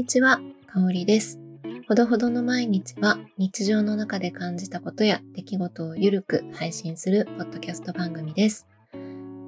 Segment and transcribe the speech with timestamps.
[0.00, 1.38] にちは、かおりです。
[1.86, 8.66] ほどほどの毎日は日常の中で感じたことや出来事をゆるく配信するポッドキャスト番組です。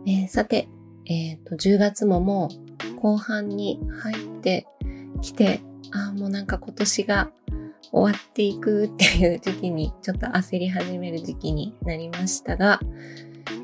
[0.07, 0.69] えー、さて、
[1.07, 2.51] え、ー、と、10月もも
[2.93, 4.67] う後半に入って
[5.23, 7.31] きて、ああ、もうなんか今年が
[7.91, 12.79] 終わっていくっていう時期に、ちょっと焦り始める時期になりましたが、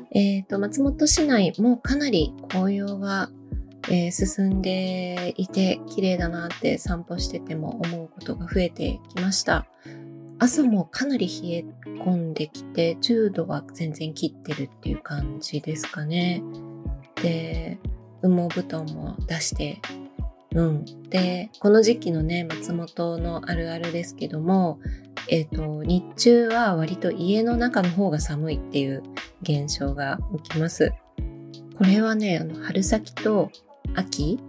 [0.09, 3.29] えっ、ー、と、松本市内もかなり紅葉が
[3.87, 9.65] えー、進んでいて綺麗だなって散歩してても思うことが増えてきました。
[10.37, 11.65] 朝もかなり冷え
[12.01, 16.41] 込んできて10度は全然切ってるっていう感じですかね。
[17.21, 17.77] で、
[18.21, 19.81] 羽毛布団も出して
[20.55, 20.85] うん。
[21.09, 24.79] で、この時期のね、松本のあるあるですけども、
[25.27, 29.03] えっ、ー、と、日中は割と家の中の方が寒いっていう
[29.43, 30.91] 現象が起きます。
[31.77, 33.51] これはね、あの春先と
[33.99, 34.39] 秋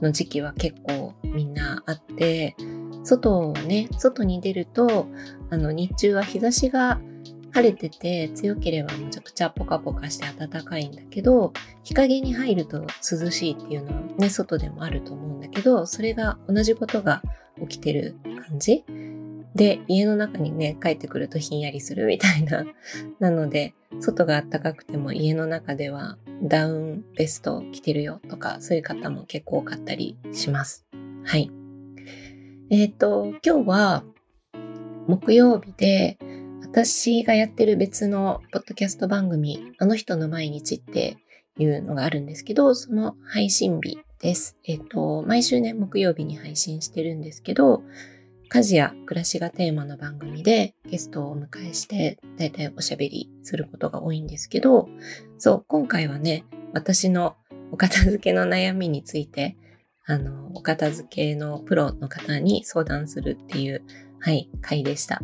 [0.00, 2.56] の時期は結構みんなあって、
[3.04, 5.06] 外をね、外に出ると、
[5.50, 7.00] あの日中は日差しが
[7.52, 11.52] 晴れてて強ければむちゃくちゃポカポカして暖かいんだけど、
[11.82, 17.22] 日陰に入ると涼しいっていうのはね、外でもあると思うんだけど、それが同じことが
[17.60, 18.16] 起きてる
[18.48, 18.84] 感じ
[19.54, 22.66] で、家の中にね、帰ってくるとひんやりするみたいな。
[23.20, 30.84] なので、外が暖かくても家の中ではダウンベスト着てるよとか、そういう方も結構多かったりします。
[31.24, 31.50] はい。
[32.70, 34.04] えっ、ー、と、今日は
[35.06, 36.18] 木曜日で、
[36.62, 41.18] 私がやってる別のポッドキャスト番組、あの人の毎日って
[41.56, 44.56] いうのがあるんですけど、その配信日です。
[44.64, 47.82] えっ、ー、と、毎週ね、木曜日に配信してるんですけど、
[48.54, 54.88] 家事や暮らしがテーマの番組でゲストをお迎えして、だいたいおしゃべりすることが多いんですけど、
[55.38, 57.34] そう、今回はね、私の
[57.72, 59.56] お片付けの悩みについて、
[60.06, 63.82] あの、お片付けのプロの方に相談するっていう、
[64.20, 65.20] はい、回でした。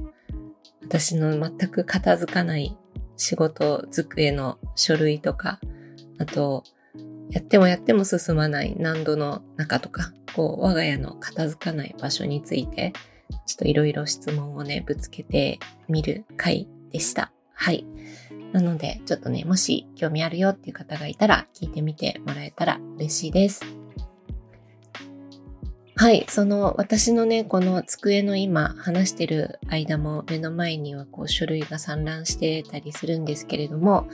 [0.82, 2.76] 私の全く片付かない
[3.16, 5.60] 仕事机の書類とか、
[6.18, 6.64] あと、
[7.30, 12.92] やってもやっても進まない難度の中とか、こう、我が家の片付かない場所について、
[13.50, 17.32] ちょっといろいろ質問をね、ぶつけてみる回でした。
[17.52, 17.84] はい。
[18.52, 23.64] なので、ちょっとね、もし興味あるよっていう方がいたら、聞いてみてもらえたら嬉しいです。
[25.96, 26.24] はい。
[26.28, 34.08] その、私のね、この机の今話してる間も目の前にはこう書類が散乱してたりするんですけれども、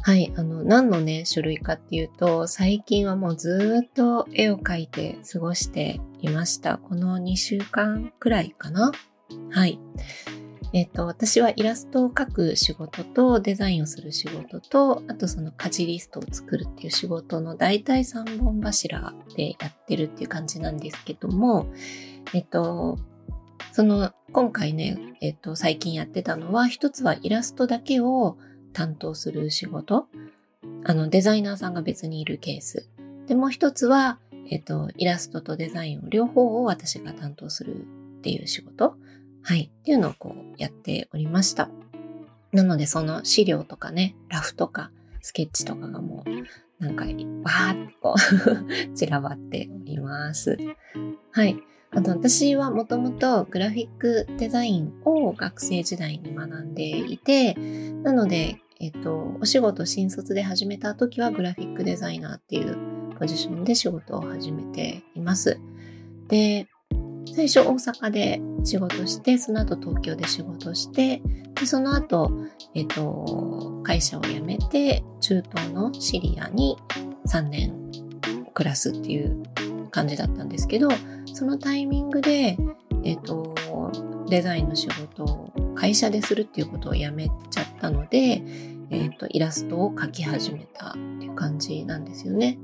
[0.00, 0.32] はい。
[0.36, 6.78] あの、何のね、種類かっていうと、最近はもうずっと絵を描いて過ごしていました。
[6.78, 8.90] この2週間くらいかな
[9.50, 9.78] はい。
[10.72, 21.66] えっ、と、私はイラストを描く仕事とデザインをする仕事と、あとその家事リストを作るっていう仕事の大体3本柱でやってるっていう感じなんですけども、
[22.32, 22.98] えっ、と、
[23.72, 28.38] その、今回ね、えっ、と、最近やってたのは、一つはイラストだけを
[28.72, 30.06] 担当する仕事。
[30.84, 32.88] あの、デザイナーさんが別にいるケース。
[33.26, 34.18] で、もう一つは、
[34.50, 37.76] えっ、と、イラストとデザインを両方を私が担当する
[38.18, 38.96] っていう仕事。
[39.42, 39.70] はい。
[39.72, 41.68] っていうのをこうやっておりました。
[42.52, 44.90] なので、その資料とかね、ラフとか、
[45.20, 50.58] スケッチとかがもう、なんか、わーってこう 散らばっております。
[51.30, 51.56] はい。
[51.94, 57.54] あと私はもともとグラフィックデザインを学生時代に学んでいて、
[58.02, 62.76] なので、えっと、お仕事新卒で始めた時はグラフィックデザイナーっていう
[63.18, 65.60] ポジションで仕事を始めています。
[66.28, 66.66] で、
[67.34, 71.22] 最初大阪で仕事して、その後東京で仕事して、
[71.54, 72.32] でその後、
[72.74, 76.76] えっと、会社を辞めて、中東のシリアに
[77.28, 77.74] 3年
[78.54, 79.42] 暮らすっていう
[79.92, 80.88] 感じだったんですけど、
[81.32, 82.58] そのタイミングで、
[83.04, 83.54] えっ、ー、と、
[84.28, 88.42] デザインの仕事を会社でするっていうことをやめちゃったので、
[88.90, 92.58] えっ、ー、と、イラストを描き始めたっていう感じなんですよね。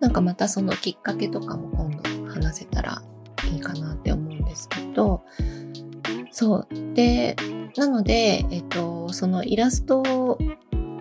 [0.00, 3.02] なんかまたそのきっかけとかも今度話せたら
[3.52, 5.22] いいかなって思うんですけど、
[6.30, 6.94] そう。
[6.94, 7.36] で、
[7.76, 10.38] なので、えっ、と、そのイラスト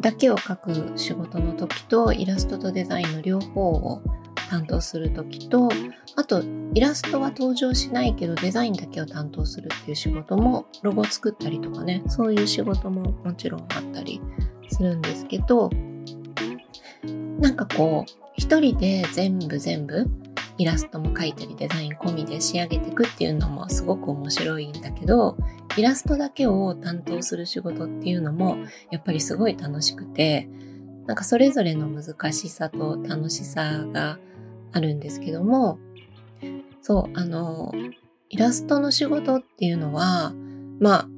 [0.02, 4.02] だけを描く仕事の時と、イラストとデザインの両方を
[4.50, 5.69] 担当する時と、
[6.16, 6.44] あと
[6.74, 14.19] イラストは登場しないけどデザインだけを担当するっていう仕事も、ロゴ作ったりとかね、そういう仕事ももちろんあったり
[14.69, 15.69] するんですけど、
[17.40, 20.07] なんかこう、一人で全部全部
[20.57, 25.38] イラストも描いたりデザイン込みで仕上げていくっていうのもすごく面白いんだけど、
[25.78, 28.57] イラストだけを担当する仕事っていうのも
[28.92, 30.50] やっぱりすごい楽しくて、
[31.06, 34.19] なんかそれぞれの難しさと楽しさが
[34.71, 35.80] あるんですけども、
[36.81, 37.71] そう、あの、
[38.30, 40.33] イラストの仕事っていうのは、
[40.80, 41.10] まあ、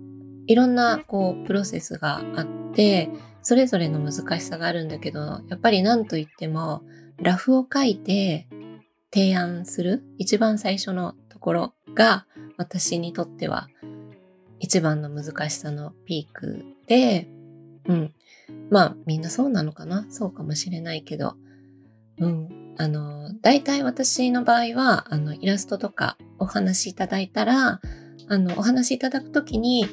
[0.47, 3.09] いろんな、こう、プロセスがあって、
[3.41, 6.83] それぞれの難しさがあるんだけど、やっぱり何と言っても、
[7.17, 8.47] ラフを書いて
[9.13, 12.25] 提案する一番最初のところが
[12.57, 13.67] 私にとっては
[14.59, 17.27] 一番の難しさのピークで、
[17.85, 18.13] うん。
[18.71, 20.07] まあみんなそうなのかな？
[20.09, 21.35] そうかもしれないけど、
[22.17, 22.49] うん。
[22.77, 27.81] あの、大体私の場合は、あの、イラストとかお話しいただいたら、
[28.27, 29.85] あの、お話しいただくときに、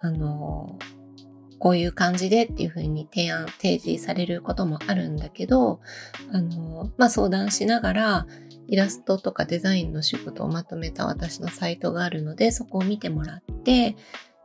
[0.00, 0.78] あの、
[1.58, 5.80] こういう感じでっていうふうに提案、提示されることもあるんだけど、
[6.32, 8.26] あの、まあ、相談しながら、
[8.68, 13.96] イラストとかデザインの仕事をまとめた私のサイトがあるので、そこを見てもらって、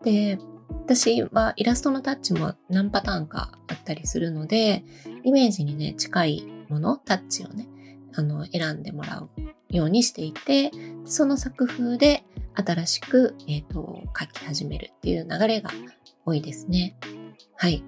[0.04, 0.38] で、
[0.70, 4.84] 私はイラストのタッチも何パターンかあったりするので、
[5.24, 7.68] イメージにね、近いもの、タッチをね、
[8.16, 9.30] あの、選んでもらう
[9.70, 10.72] ようにしていて、
[11.06, 12.24] その作風で
[12.56, 15.72] 新しく、え、ー、と、書き始めるっていう流れが
[16.26, 16.96] 多いですね。
[17.58, 17.84] はい。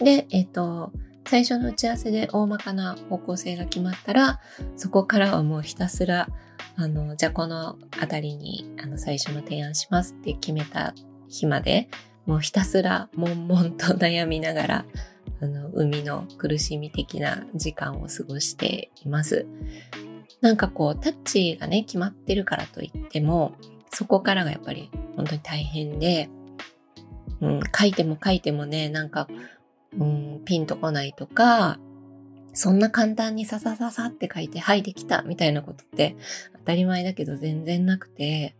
[0.00, 0.92] で、えっ、ー、と、
[1.26, 4.40] 最初の打ち合わせで大まかな方向性が決まったら、
[4.76, 6.28] そこからはもうひたすら、
[6.76, 10.94] あの、じゃあこのあたりに、あの、最初の提案しますって決めた
[11.28, 11.90] 日まで、
[12.24, 14.84] もうひたすら悶々と悩みながら、
[15.40, 19.46] あの、海の苦しみ的な時間を過ごしています。
[20.40, 23.52] なんかこう、タッチがね、決まってるからといっても、
[23.90, 26.28] そこからがやっぱり本当に大変で、
[27.40, 29.28] うん、書いても書いてもね、なんか
[29.96, 31.78] うん、ピンとこないとか、
[32.52, 36.16] そんな簡単にささささって書いて、はい、できたみたいなことって
[36.58, 38.56] 当たり前だけど全然なくて、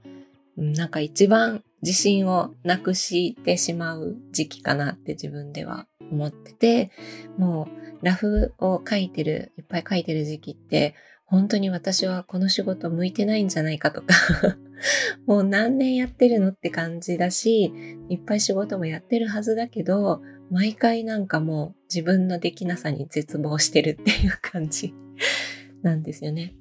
[0.57, 6.91] うん、なんか一番自信をなくしてしまう時期かなって自分では思ってて、
[7.37, 7.69] も
[8.03, 10.95] うラフを書いてる、いっぱい書いてる時期って、
[11.27, 14.15] 本当に私はこの仕事向いてないんじゃないかとか
[15.27, 17.73] もう何年やってるのって感じだし、
[18.09, 24.95] いっぱい仕事もやってるはずだけど、毎回なんかもう自分のできなさに絶望してるっていう感じ
[25.83, 26.55] なんですよね。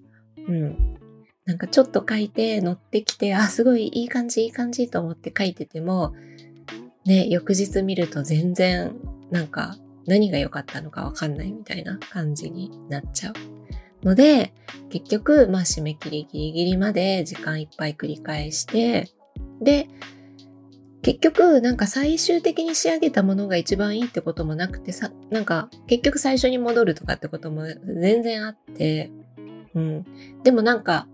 [0.47, 0.97] うん。
[1.45, 6.13] なんかちょっと書いて乗ってきて、あ、すごいいい感じ、いい感じと思って書いてても、
[7.05, 8.93] ね、翌日見ると全然
[9.31, 13.33] なんか何が良かったのかわかんないみたいな感じになっちゃう。
[14.03, 14.53] ので、
[14.89, 19.09] 結局、まあ締め切りギリギリまで時間いっぱい繰り返して、
[19.61, 19.89] で、
[21.01, 29.11] 結局、なんか最終的に仕上げたものが一番いいってこともなくてさ、なんか結局最初に戻るとかってことも全然あって、
[29.73, 30.05] うん。
[30.43, 31.07] でもなんか、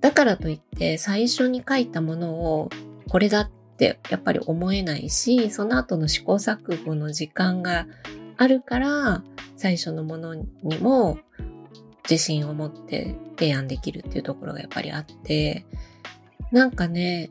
[0.00, 2.70] だからといって最初に書いたものを
[3.08, 3.50] これだっ
[3.80, 7.86] ってやっぱり思えないし、その後の試行錯誤の時間が
[8.36, 9.22] あるから、
[9.56, 10.46] 最初のものに
[10.80, 11.18] も
[12.08, 15.64] 自信を持って提案できるっていうところがやっぱりあって、
[16.52, 17.30] なんかね、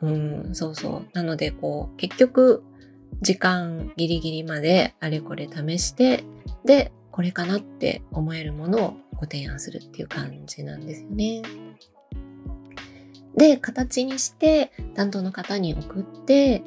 [0.00, 1.06] うん、そうそう。
[1.12, 2.64] なので、こう、結局、
[3.22, 6.24] 時間ギリギリまであれこれ試して、
[6.64, 11.42] で、これかなって思えるものをご提案するっていう感じなんですよね。
[13.36, 16.62] で、形にして担当の方に送って、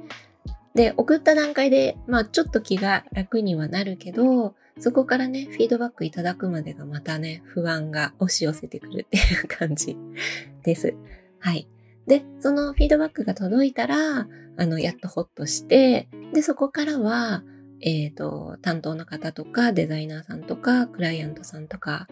[0.76, 9.98] で、送った段階で、まあちょっと気が楽にはなるけど、そこからね、フィードバックいただくまでがまたね、不安が押し寄せてくるっていう感じ
[10.64, 10.96] です。
[11.40, 11.68] はい。
[12.08, 17.44] で、そのフィードバックが届いたら、あの、やっとホッとして、で、そこからは、
[17.82, 22.08] えっ、ー、と、担当の方とか、デザイナーさんとか、クライアントさんとか、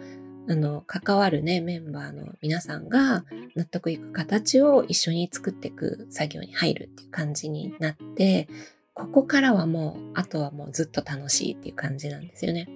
[0.49, 3.25] あの、関わるね、メンバーの皆さんが
[3.55, 8.47] 納得いく形を一緒に作っていく作業に入るっていう感じになって、
[8.93, 12.67] ここからはもう、あとはもうずっと楽しいっていう感じなんですよね。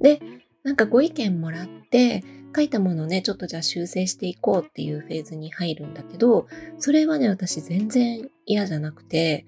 [0.00, 0.20] で、
[0.62, 2.24] なんかご意見もらって、
[2.54, 6.46] 書いたものをね、ちょっとじゃあ修正していこうっていうフェーズに入るんだけど、
[6.78, 9.46] それはね、私全然嫌じゃなくて、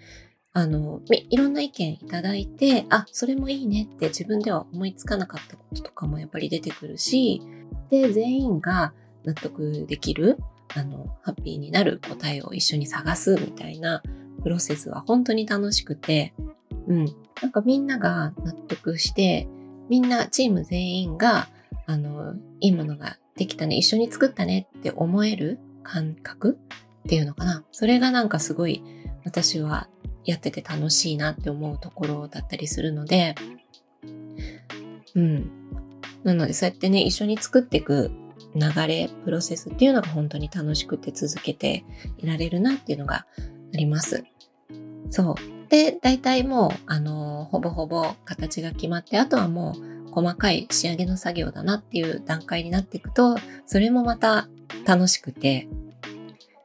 [0.55, 7.43] あの、いろんな意見いただいて、あ、それもいいねって自分では思いつかなかったこととかもやっぱり出てくるし、
[7.91, 8.93] で、全員が
[9.25, 10.39] 納得できる、
[10.75, 14.03] あの、ハッピーになる答えを一緒に探すみたいな
[14.43, 16.35] プロセスは本当に楽しくて、
[16.87, 17.07] うん。
[17.41, 19.49] なんかみんなが納得して、
[19.89, 21.49] みんなチーム全員が
[21.87, 26.59] あの、いいものができたね、一緒に作ったねって思える感覚
[27.05, 27.65] っていうのかな。
[27.73, 28.83] それがなんかすごい
[29.25, 29.89] 私は
[30.25, 33.35] やってて楽しいなって思うところだったりするので、
[35.15, 35.51] うん。
[36.25, 38.11] なのでそうやってね、一緒に作っていく
[38.55, 41.85] 流れ、プロセスっていうのが本当に楽しくて続けて
[42.19, 43.27] いられるなっていうのがあ
[43.77, 44.25] ります。
[45.11, 45.35] そう。
[45.69, 49.75] で、大体もう、あの、ほぼほぼ形が決まって、あとはも
[50.09, 53.37] う細かい仕上げの作業だなっていう段階になっていくと、
[53.67, 54.49] それもまた
[54.85, 55.69] 楽しくて、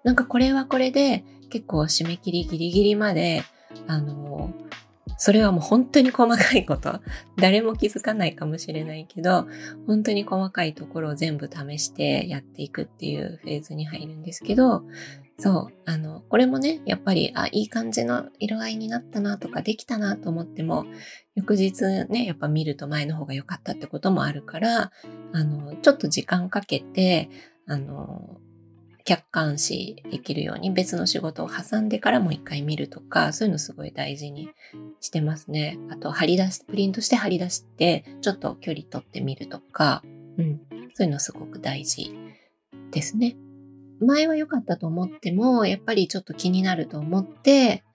[0.03, 3.43] なんかこれはこれで結構締め切りギリギリまで、
[3.87, 4.53] あの、
[5.17, 7.01] それはもう本当に細かいこと、
[7.37, 9.47] 誰も気づかないかもしれないけど、
[9.87, 14.83] 本当に細かいところを全部試してやっていくっていうフェーズに入るんですけど、
[15.39, 20.85] そう、あの、これもね、やっぱり、あ、いい感じの色合いになったなとか、できたなと思っても、
[21.35, 24.91] 翌日ね、やっぱ見ると前の方が良かったってこともあるから、
[25.33, 27.29] あの、ちょっと時間かけて、
[27.67, 28.39] あの、
[29.07, 34.49] 客観視できるように別の仕事を挟んでからもう一回見るとか、そういうのすごい大事に
[34.99, 35.79] してますね。
[35.89, 40.03] あと、貼り出し、プリントして貼り出して、ちょっと距離取ってみるとか、
[40.37, 40.59] うん、
[40.93, 42.13] そういうのすごく大事
[42.91, 43.37] ですね。
[44.01, 47.85] 前は良かったと思っても、やっぱりちょっと気になると思って、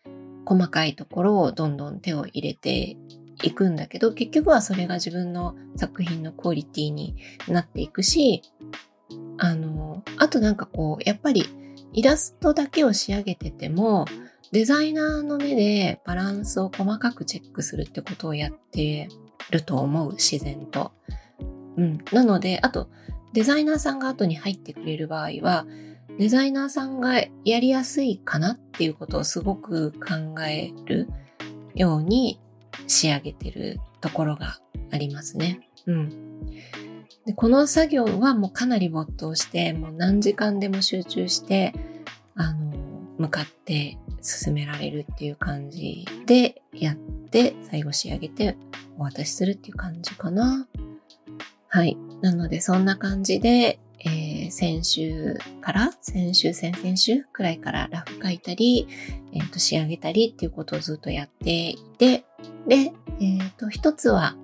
[0.46, 2.96] 細かいところをどんどん手を入れて
[3.42, 7.16] いくんだけど、結局はそれが自分の作品のクオリティに
[7.48, 8.42] なっていくし、
[9.38, 9.71] あの、
[10.22, 11.44] あとなんかこう、やっぱり
[11.92, 14.04] イラストだけを仕上げてても、
[14.52, 19.08] デザイナーの目でバランスを細かくチェックするってことをやって
[19.50, 20.92] ると思う、自然と。
[21.76, 21.98] うん。
[22.12, 22.88] なので、あと、
[23.32, 25.66] デザイナーさんが後に入ってくれる場合は、
[26.20, 27.14] デザイナーさんが
[27.44, 31.08] やりやすいかなっていうことをすごく考える
[31.74, 32.38] ように
[32.86, 34.58] 仕上げてるところが
[34.92, 35.68] ありますね。
[35.86, 36.46] うん。
[37.26, 41.72] でこの作業はもうかなり没頭して、もう何時間でも集中して、
[42.34, 42.72] あの、
[43.18, 46.96] 向かって進められるっていう感じでやっ
[47.30, 48.56] て、最後仕上げて
[48.98, 50.66] お渡しするっていう感じかな。
[51.68, 51.96] はい。
[52.20, 58.88] なので、そんな感じで、えー、先週から、先週、先々週くらいからラフ書いたり、
[59.32, 62.24] えっ、ー、と、仕上げたりっていうことをずっとやっていて、
[62.66, 64.36] で、えっ、ー、と、一つは、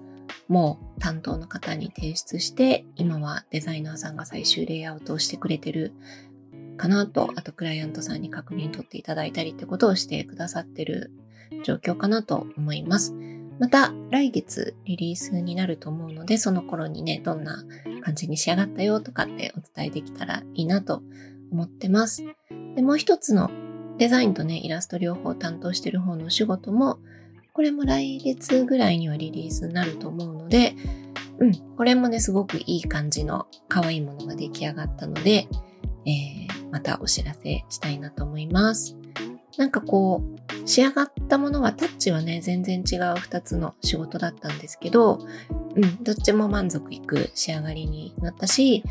[0.48, 5.92] もう担当の方に提出して、今はデザイナーさんが最終レイアウトをしてくれてる
[6.76, 11.12] かなと、あとクライアントさんに確認取っていただいたりってことをしてくださってる
[11.64, 13.14] 状況かなと思います。
[13.58, 17.64] また来月リリースになると思うので、その頃にね、どんな
[18.02, 21.02] 感じに仕上がったよとかってお伝えできたらいいなと
[21.50, 22.24] 思ってます。
[22.76, 23.50] でもう一つの
[23.98, 27.00] デザインとね、イラスト両方担当してる方のお仕事も、
[27.58, 30.76] これも来月ぐらいにはリリースになると思うので、
[31.40, 35.48] うん、これもね、すごくいい感じの可愛いものが出来上がったので、
[36.06, 38.96] えー、またお知らせしたいなと思います。
[39.56, 45.26] なんかこう、仕上がったものはタッチはね、全然違う2つの仕事だったんですけど、
[45.74, 48.84] うん、どっちも満足いく仕上がりになったし、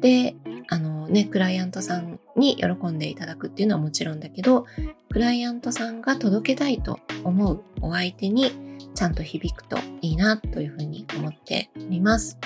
[0.00, 0.36] で、
[0.68, 4.66] あのね、クライアントさんに喜んでいただくっていうのはもちろんだけど、
[5.10, 8.52] クライアントさんが届けたいと思うお相手に
[8.94, 12.38] ちゃんと響くといいなというふうに思っております。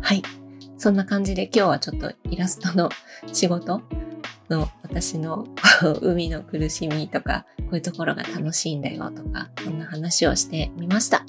[0.00, 0.22] はい。
[0.78, 2.90] そんな感じで今日はちょっとイラストの
[3.32, 3.82] 仕事
[4.50, 5.46] の私の
[6.02, 11.24] 海の苦しみとか、こういうところが楽しいんだよとか、そんな話をしてみました。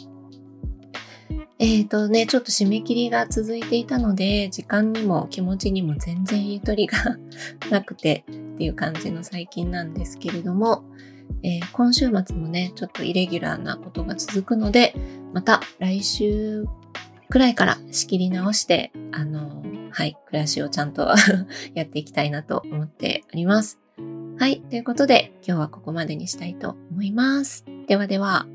[1.59, 7.17] えっ、ー、とね、ちょっと締め切りが続いていたので、時間にも気持ちにも全然ゆとりが
[7.71, 10.83] なくてっていう感じの最近なんですけれども、
[11.43, 14.93] えー、今週末もね、ちょっとイレギュラーなことが続くので、
[15.33, 16.65] また来週
[17.29, 21.07] くらいから仕切り直して、あの、はい、暮らしをちゃんと
[21.73, 23.79] やっていきたいなと思っております。
[24.39, 27.65] はい、ということで今日はここまでにしたいと思います。
[27.87, 28.45] ではでは。